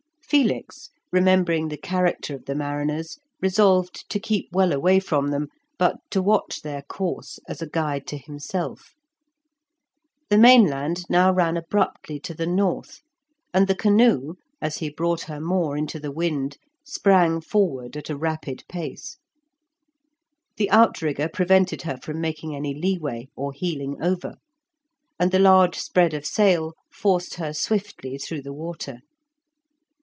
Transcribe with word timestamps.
Felix, 0.31 0.91
remembering 1.11 1.67
the 1.67 1.75
character 1.75 2.33
of 2.33 2.45
the 2.45 2.55
mariners, 2.55 3.19
resolved 3.41 4.09
to 4.09 4.17
keep 4.17 4.47
well 4.53 4.71
away 4.71 4.97
from 4.97 5.27
them, 5.27 5.49
but 5.77 5.97
to 6.09 6.21
watch 6.21 6.61
their 6.61 6.83
course 6.83 7.37
as 7.49 7.61
a 7.61 7.67
guide 7.67 8.07
to 8.07 8.17
himself. 8.17 8.93
The 10.29 10.37
mainland 10.37 11.03
now 11.09 11.33
ran 11.33 11.57
abruptly 11.57 12.17
to 12.21 12.33
the 12.33 12.47
north, 12.47 13.01
and 13.53 13.67
the 13.67 13.75
canoe, 13.75 14.35
as 14.61 14.77
he 14.77 14.89
brought 14.89 15.23
her 15.23 15.41
more 15.41 15.75
into 15.75 15.99
the 15.99 16.13
wind, 16.13 16.57
sprang 16.85 17.41
forward 17.41 17.97
at 17.97 18.09
a 18.09 18.15
rapid 18.17 18.63
pace. 18.69 19.17
The 20.55 20.69
outrigger 20.71 21.27
prevented 21.27 21.81
her 21.81 21.97
from 21.97 22.21
making 22.21 22.55
any 22.55 22.73
leeway, 22.73 23.27
or 23.35 23.51
heeling 23.51 24.01
over, 24.01 24.35
and 25.19 25.29
the 25.33 25.39
large 25.39 25.75
spread 25.75 26.13
of 26.13 26.25
sail 26.25 26.71
forced 26.89 27.33
her 27.33 27.51
swiftly 27.51 28.17
through 28.17 28.43
the 28.43 28.53
water. 28.53 28.99